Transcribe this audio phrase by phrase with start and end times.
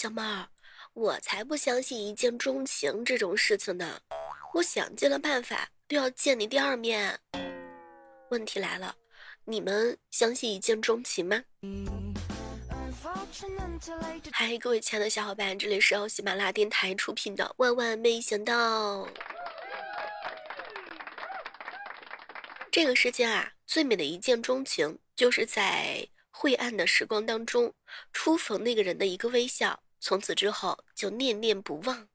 [0.00, 0.48] 小猫，
[0.94, 4.00] 我才不相信一见钟情这种事情呢。
[4.54, 7.20] 我想尽了办法都要见你第二面。
[8.30, 8.96] 问题来了，
[9.44, 11.44] 你们相信一见钟情吗？
[14.32, 19.04] 嗨，各位亲爱的小伙伴，这里是由喜马拉雅电台出品的《万万没想到》。
[22.72, 27.74] 这个世间啊，最美的一见钟情，就是在晦暗的时光当中，
[28.14, 32.08] 初逢那个人的一个微笑，从此之后就念念不忘。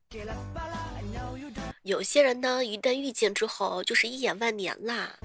[1.82, 5.16] 有些人呢，一旦遇见之后，就是一眼万年啦。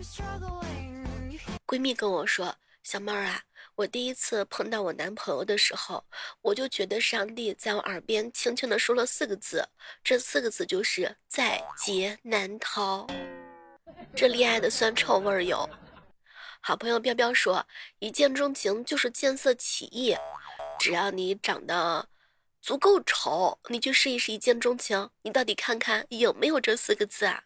[1.65, 3.41] 闺蜜跟我说：“小妹儿啊。”
[3.75, 6.03] 我第一次碰到我男朋友的时候，
[6.41, 9.67] 我就觉得上帝在我耳边轻轻的说了四个字，
[10.03, 13.07] 这四个字就是在劫难逃。
[14.13, 15.67] 这恋爱的酸臭味儿有。
[16.59, 17.65] 好朋友彪彪说，
[17.97, 20.15] 一见钟情就是见色起意，
[20.77, 22.05] 只要你长得
[22.61, 27.41] 足够丑，你去试一试一见钟情，你到底看看有没有这四个字啊？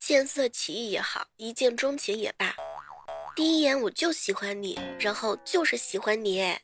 [0.00, 2.52] 见色起意也好，一见钟情也罢，
[3.36, 6.56] 第一眼我就喜欢你，然后就是喜欢你。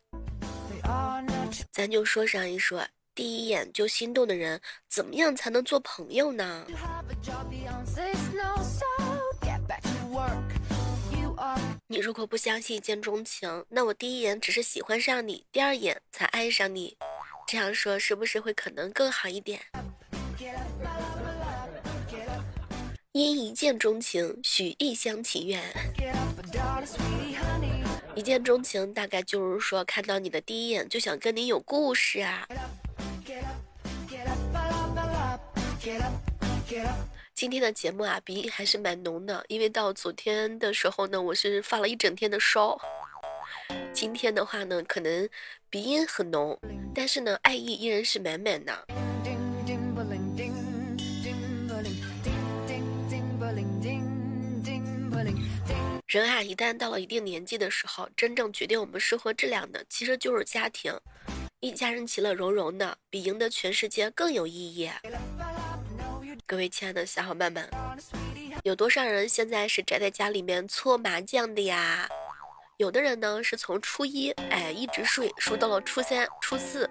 [1.70, 6.66] 咱就说上一说，第一眼就心动的人，怎么样才能做朋友呢？
[11.91, 16.95] 你如果不相信一见钟情，那我第一眼只是喜欢上你，第二眼才爱上你，
[17.47, 19.58] 这样说是不是会可能更好一点？
[23.12, 25.62] 因一见钟情，许一厢情愿。
[28.14, 32.47] 一见钟情大概就是说，看到你的第一眼就想跟你有故事啊。
[37.39, 42.77] 今天的节目啊，鼻音还是蛮浓的，因为到昨天的时候呢，我是发了一整天的烧。
[43.92, 45.28] 今天的话呢，可能
[45.70, 46.58] 鼻音很浓，
[46.92, 48.84] 但是呢，爱意依然是满满的。
[56.08, 60.92] 人啊，一旦到了一定年纪的时候，真正决定我们生活质量的，其实就是家庭。
[61.61, 64.91] 一家人其乐融融的，比赢得全世界更有意义。
[66.46, 67.68] 各位亲爱的小伙伴们，
[68.64, 72.08] 有多少人现在是宅在家里面搓麻将的呀？
[72.78, 76.88] 有的人呢，是从初一哎一直睡，睡到了初三、初四。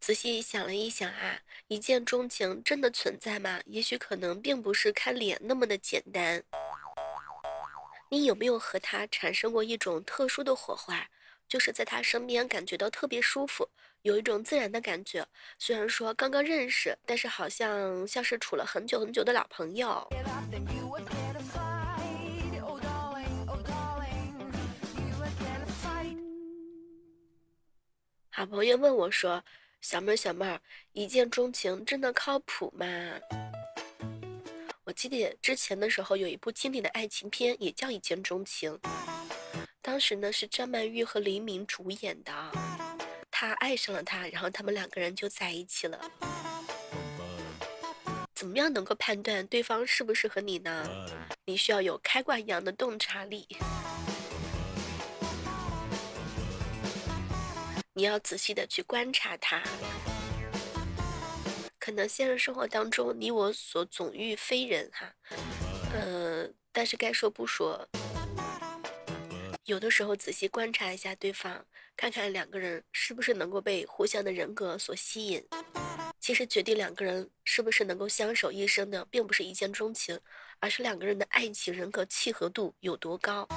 [0.00, 3.60] 仔细想了一想啊，一见钟情真的存在吗？
[3.66, 6.42] 也许可能并不是看脸那么的简单。
[8.12, 11.08] 你有没有和他产生过一种特殊的火花？
[11.48, 13.66] 就是在他身边感觉到特别舒服，
[14.02, 15.26] 有一种自然的感觉。
[15.58, 20.06] 虽然说刚刚认识，但是好像像是处了很久很久的老朋友。
[28.28, 29.42] 好朋友问我说。
[29.80, 30.60] 小妹儿，小妹儿，
[30.92, 32.86] 一见钟情真的靠谱吗？
[34.92, 38.78] 记得之前的时候有一部经典的爱情片，也叫《一见钟情》。
[39.80, 42.32] 当时呢是张曼玉和黎明主演的，
[43.30, 45.98] 他爱上了她，然后他们两个人就在一起了。
[48.34, 50.88] 怎么样能够判断对方适不适合你呢？
[51.44, 53.46] 你需要有开挂一样的洞察力。
[57.94, 59.62] 你要仔细的去观察他，
[61.82, 65.12] 可能现实生活当中你我所总遇非人哈，
[65.92, 67.88] 呃，但是该说不说，
[69.64, 71.66] 有的时候仔细观察一下对方，
[71.96, 75.44] 看看两个人是不是能够被互相的人格所吸引。
[76.20, 80.20] 其实决定两个人是不是能够相守一生的，并不是一见钟情，
[80.60, 83.48] 而是两个人的爱情人格契合度有多高。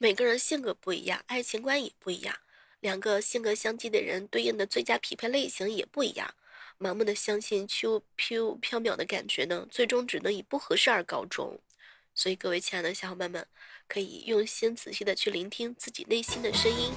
[0.00, 2.34] 每个人性格不一样，爱情观也不一样，
[2.84, 6.34] 两个性格相近的人对应的最佳匹配类型也不一样。
[6.78, 11.58] 盲目的相信秋飘飘渺的感觉呢，最终只能以不合适而告终。
[12.14, 13.46] 所以，各位亲爱的小伙伴们，
[13.88, 16.92] 可以用心仔细的去聆听自己内心的声音。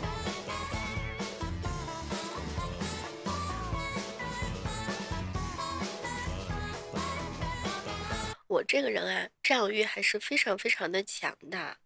[8.48, 11.78] 我这个人啊，占有欲还是非常非常的强的。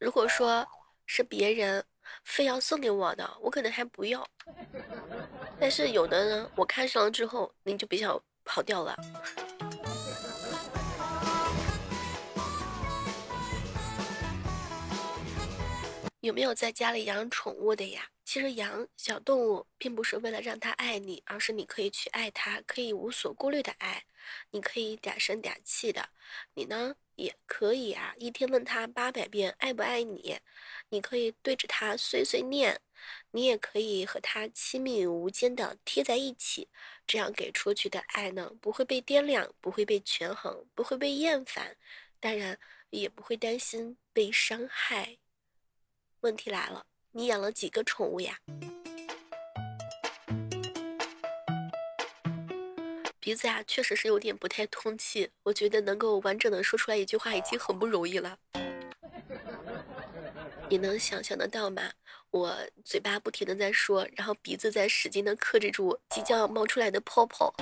[0.00, 0.66] 如果说
[1.06, 1.84] 是别人
[2.24, 4.26] 非要送给我的，我可能还不要。
[5.58, 8.96] 但是有的呢，我看上了之后，你就比较跑掉了。
[16.20, 18.08] 有没有在家里养宠物的呀？
[18.24, 24.04] 其实养小动物并不是为了让它爱你，而是你可以去爱它，可以无所顾虑的爱，
[24.50, 26.08] 你可以嗲声嗲气的，
[26.54, 30.38] 你呢也可以啊，一天问他八百遍爱不爱你，
[30.88, 32.80] 你可以对着他碎碎念，
[33.30, 36.68] 你也可以和他亲密无间的贴在一起，
[37.06, 41.76] 这样给出去的爱呢，不会被掂量，不会被权衡，不会被厌烦，
[42.20, 42.58] 当然
[42.90, 45.18] 也不会担心被伤害。
[46.20, 46.86] 问题来了。
[47.14, 48.38] 你养了几个宠物呀？
[53.22, 55.30] 鼻子呀，确实是有点不太通气。
[55.44, 58.36] 我觉得能够完整的说出来一句话已经很不容易了。
[60.68, 61.82] 你能想象得到吗？
[62.32, 62.52] 我
[62.84, 67.54] 嘴巴不停的在说，然后鼻子在使劲的克制住即将要冒出来的泡泡。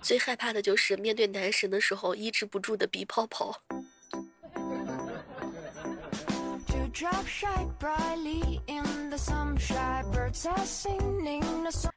[0.00, 3.60] 最害怕的就是面对男神的时候抑制不住的鼻泡泡。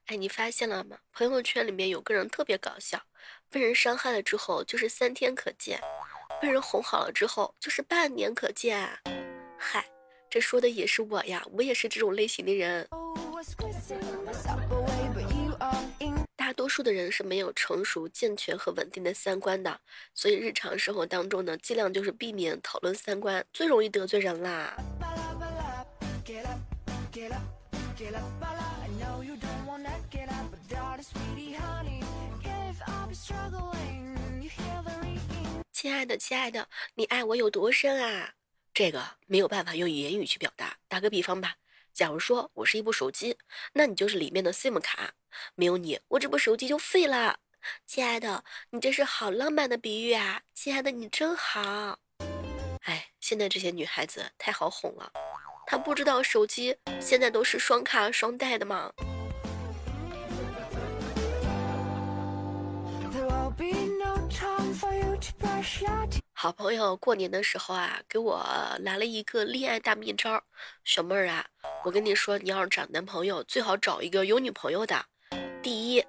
[0.08, 1.00] 哎，你发现了吗？
[1.14, 3.02] 朋友圈里面有个人特别搞笑，
[3.50, 5.82] 被人伤害了之后就是三天可见，
[6.40, 8.88] 被人哄好了之后就是半年可见。
[9.58, 9.84] 嗨，
[10.30, 12.88] 这说的也是我呀，我也是这种类型的人。
[16.36, 19.80] 大多数的人是没有成熟、健全和稳定的三观的，
[20.14, 24.78] 所以日常生活当中呢，尽量就是避免讨论三观，最容易得罪人啦。
[33.26, 33.36] 亲
[35.92, 38.36] 爱的，亲爱的，你爱我有多深啊？
[38.72, 40.78] 这个没有办法用言语去表达。
[40.88, 41.56] 打个比方吧。
[41.92, 43.36] 假如说我是一部手机，
[43.74, 45.16] 那你就是里面的 SIM 卡，
[45.56, 47.40] 没有你，我这部手机就废了。
[47.88, 50.44] 亲爱的，你这是好浪漫的比喻啊！
[50.54, 51.98] 亲爱的，你真好。
[52.82, 55.12] 哎，现在这些女孩子太好哄了，
[55.66, 58.94] 她不知道手机现在都是双卡双待的吗？
[66.32, 68.46] 好朋友过年的时候啊，给我
[68.80, 70.42] 来了一个恋爱大秘招。
[70.84, 71.46] 小妹儿啊，
[71.84, 75.06] 我跟你说，你要是找男朋友，最好找一个有女朋友的。
[75.62, 76.06] 第一，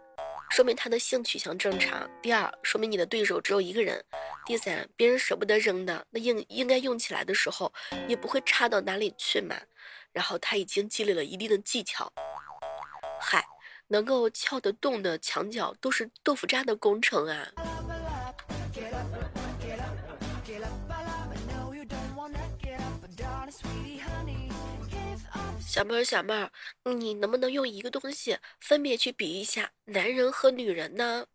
[0.50, 3.98] 说明他的性取向正常；第二，说明你的对手只有一个人；
[4.44, 7.72] 第三，别人舍不得扔的，那应应该用起来的时候
[8.06, 9.56] 也不会差到哪里去嘛。
[10.12, 12.12] 然后他已经积累了一定的技巧。
[13.20, 13.44] 嗨，
[13.88, 17.48] 能够撬得动的墙角都是豆腐渣的工程啊。
[25.76, 26.50] 小妹儿，小妹儿，
[26.84, 31.26] 你能不能用一个东西分别去比一下男人和女人呢？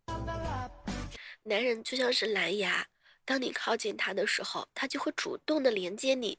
[1.44, 2.84] 男人就像是蓝牙，
[3.24, 6.36] 当你靠近他的时候，他就会主动的连接你；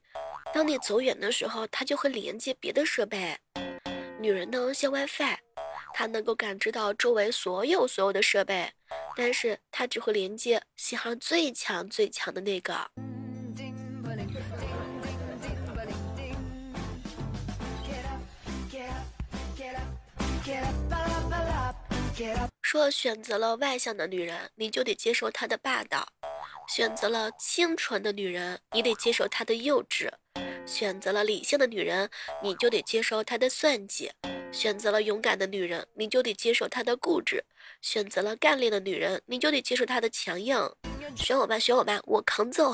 [0.54, 3.38] 当你走远的时候，他就会连接别的设备。
[4.20, 5.38] 女人呢，像 WiFi，
[5.94, 8.70] 她能够感知到周围所有所有的设备，
[9.16, 12.92] 但是她只会连接信号最强最强的那个。
[22.62, 26.02] 说选择了外向的女人，你就得接受她的霸道；
[26.68, 30.10] 选择了清纯的女人，你得接受她的幼稚；
[30.66, 32.10] 选择了理性的女人，
[32.42, 34.10] 你就得接受她的算计；
[34.52, 37.40] 选择了勇敢的女人，你就得接受她的固执；
[37.82, 40.58] 选择了干练的女人，你就得接受她的强硬。
[41.16, 42.74] 选我吧，选我吧，我扛揍。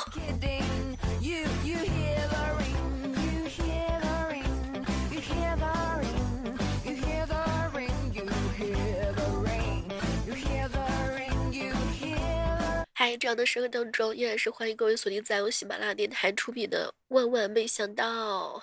[13.20, 18.58] 这样的时刻当中，依然是欢迎各位锁定在由喜马拉雅电台出品的《万万没想到》。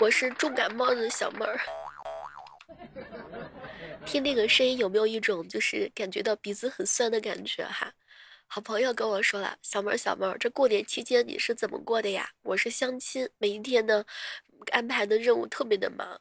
[0.00, 1.60] 我是重感冒的小妹儿，
[4.04, 7.92] 听那个声音有没有一种就是感觉到鼻子很酸的感觉哈？
[8.48, 12.28] 好朋友跟我说了，小妹儿小妹儿，这过年期间你是怎么过的呀？
[12.42, 14.04] 我是相亲，每一天呢
[14.72, 16.20] 安排的任务特别的忙。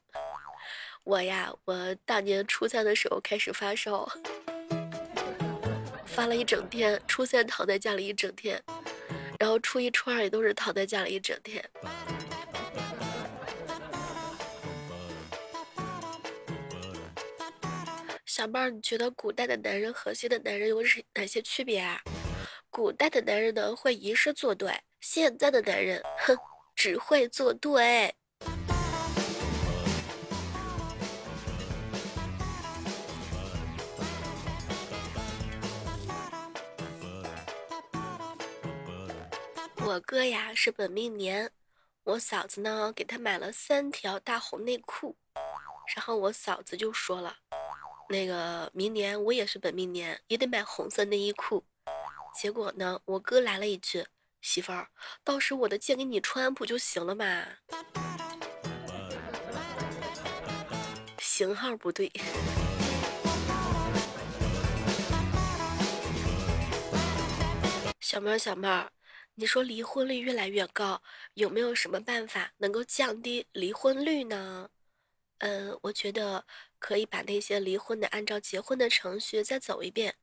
[1.03, 4.07] 我呀，我大年初三的时候开始发烧。
[6.21, 8.63] 发了一整天，初三躺在家里一整天，
[9.39, 11.67] 然后初一、初二也都是躺在家里一整天。
[18.23, 20.83] 小妹儿，你觉得古代的男人和现在男人有
[21.15, 21.99] 哪些区别啊？
[22.69, 26.37] 古代的男人呢会吟诗作对，现在的男人哼
[26.75, 28.13] 只会作对。
[39.91, 41.51] 我哥呀是本命年，
[42.03, 45.17] 我嫂子呢给他买了三条大红内裤，
[45.93, 47.35] 然后我嫂子就说了，
[48.07, 51.65] 那个明年我也是本命年，也得买红色内衣裤。
[52.33, 54.07] 结果呢，我哥来了一句
[54.39, 54.87] ：“媳妇儿，
[55.25, 57.43] 到时我的借给你穿不就行了嘛？”
[61.19, 62.09] 型号不对。
[67.99, 68.89] 小妹儿，小妹儿，
[69.41, 71.01] 你说离婚率越来越高，
[71.33, 74.69] 有没有什么办法能够降低离婚率呢？
[75.39, 76.45] 嗯，我觉得
[76.77, 80.13] 可以把那些离婚的按照结婚的程序再走一遍，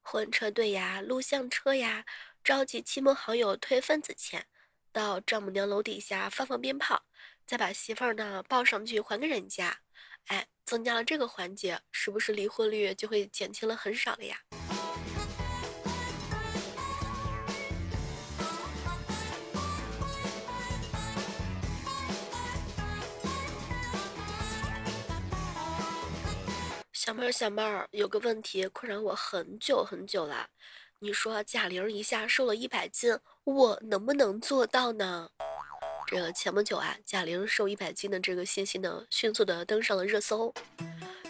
[0.00, 2.06] 婚车队呀、录像车呀，
[2.44, 4.46] 召集亲朋好友推份子钱，
[4.92, 7.02] 到丈母娘楼底下放放鞭炮，
[7.44, 9.80] 再把媳妇儿呢抱上去还给人家。
[10.26, 14.38] 哎，增加了这个环节，是不是离婚率就会减轻了很少了呀？
[27.08, 30.46] 小妹儿，小妹儿，有个问题困扰我很久很久了。
[30.98, 35.30] 你说贾玲一下瘦了一百斤，我能不能做到呢？
[36.06, 40.52] 这前不久啊，贾玲瘦一百斤的这个信息呢，迅速的登上了热搜。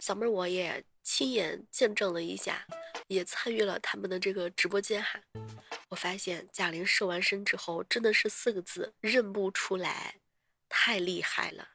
[0.01, 2.67] 小妹儿，我也亲眼见证了一下，
[3.07, 5.21] 也参与了他们的这个直播间哈。
[5.91, 10.17] 我发现贾玲瘦完身之后，真的是四个字，认不出来，
[10.69, 11.69] 太厉害了，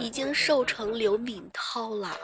[0.00, 2.18] 已经瘦成刘敏涛了。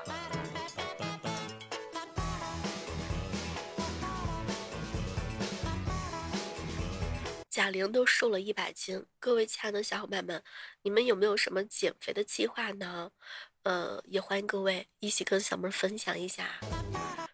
[7.54, 10.42] 贾玲都瘦了一百斤，各位亲爱的小伙伴们，
[10.82, 13.12] 你们有没有什么减肥的计划呢？
[13.62, 16.58] 呃，也欢迎各位一起跟小妹分享一下。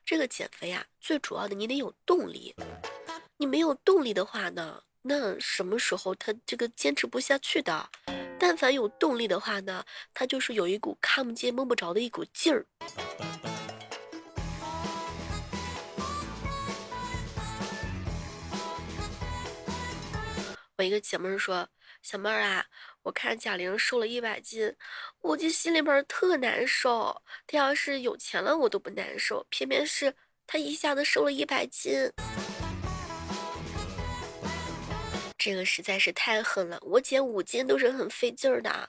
[0.04, 2.54] 这个减肥啊，最主要的你得有动力，
[3.38, 7.88] 你没有动力的话呢，那什么时候他这个坚持不下去的？
[8.38, 12.66] 但凡有动力的话呢，他就是有一股看不见摸不着的一股劲儿。
[20.80, 21.68] 我一个姐妹说
[22.00, 22.64] ：“小妹儿啊，
[23.02, 24.74] 我看贾玲瘦了一百斤，
[25.20, 27.20] 我这心里边特难受。
[27.46, 30.14] 她要是有钱了，我都不难受，偏偏是
[30.46, 32.10] 她一下子瘦了一百斤，
[35.36, 36.78] 这个实在是太狠了。
[36.80, 38.88] 我减五斤都是很费劲儿的。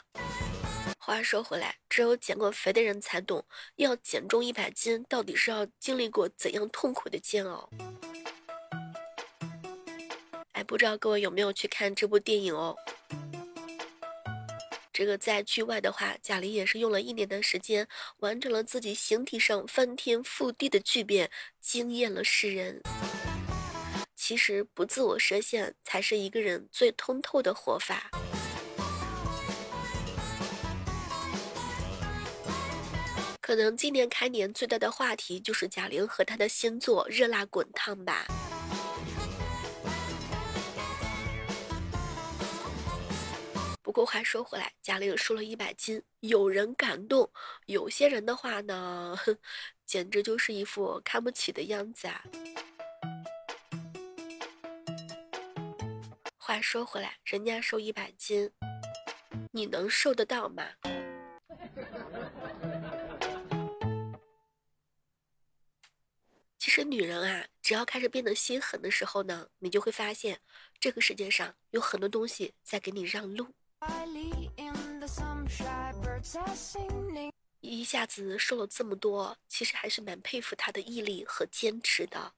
[0.98, 3.45] 话说回来，只有减过肥的人才懂，
[3.75, 7.69] 要减重一百斤，到底是要经历过怎样痛苦的煎熬。”
[10.72, 12.74] 不知道各位有没有去看这部电影哦？
[14.94, 17.86] 这个在剧外的话，贾玲也是用了一年的时间，
[18.20, 22.82] 完成了自己形体上翻天覆地的巨变，惊艳了世人。
[24.16, 28.10] 其实不自我设限，才是一个人最通透的活法。
[33.42, 38.25] 可能今年开年最大的话题就是贾玲和她的新作《热辣滚烫》吧。
[43.91, 47.29] 不过话说回来，贾玲瘦了一百斤，有人感动，
[47.65, 49.17] 有些人的话呢，
[49.86, 52.24] 简直就是一副看不起的样子啊。
[56.38, 58.50] 话说回来，人家瘦一百斤，
[59.51, 60.65] 你能瘦得到吗？
[66.57, 70.39] 其实女人啊，只要开始变得心狠的时候呢，你就会发现，
[70.79, 73.53] 这个世界上有很多东西在给你让路。
[77.60, 82.34] 一下子瘦了这么多，其实还是蛮佩服他的毅力和坚持的。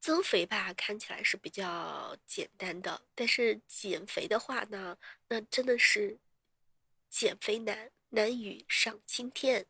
[0.00, 4.96] 增肥吧，看起来是比较简单的，但是减肥的话呢，
[5.28, 6.18] 那真的是
[7.10, 9.64] 减肥难，难于上青天。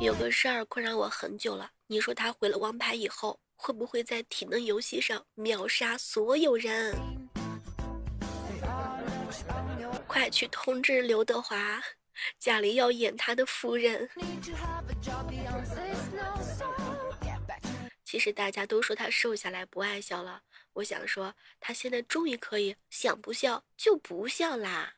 [0.00, 1.70] 有个事儿困扰我很久了。
[1.86, 6.96] 你说他毁了王牌以后，会不会在体能游戏上秒杀所有人？
[10.06, 11.82] 快去通知刘德华，
[12.38, 14.08] 贾玲要演他的夫人。
[18.12, 20.42] 其实大家都说他瘦下来不爱笑了，
[20.74, 24.96] 我想说他现在终于可以想不笑就不笑啦。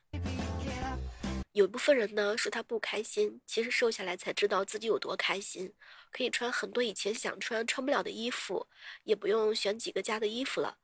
[1.53, 5.73] 有一部分人呢说他不开心，其实瘦下来才知道自己有多开心，
[6.11, 8.67] 可以穿很多以前想穿穿不了的衣服，
[9.05, 10.77] 也不用选几个家的衣服了。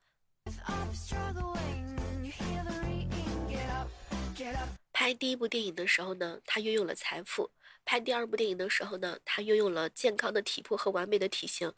[4.93, 7.51] 拍第一部电影的时候呢，他拥有了财富；
[7.83, 11.73] 拍第二部电影的时候呢，他拥有了健康的体魄和完美的体型。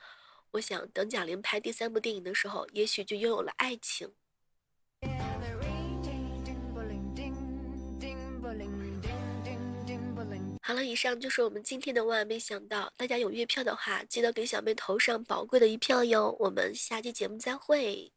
[0.54, 4.08] 我想，等贾玲拍第三部电影的时候，也许就拥有了爱情。
[10.62, 12.94] 好了，以上就是我们今天的万万没想到。
[12.96, 16.36] 大家有月票的话，记得给小妹投上宝贵的一票哟。
[16.40, 18.14] 我们下期节目再会。